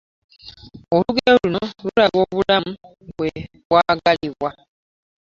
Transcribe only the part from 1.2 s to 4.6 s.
luno lulaga obulamu bwe bwagalibwa.